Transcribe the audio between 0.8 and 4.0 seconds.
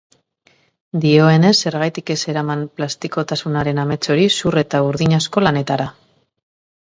Dioenez, zergatik ez eraman plastikotasunaren